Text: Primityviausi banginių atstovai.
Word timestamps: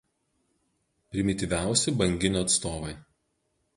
Primityviausi 1.15 1.93
banginių 2.01 2.43
atstovai. 2.49 2.95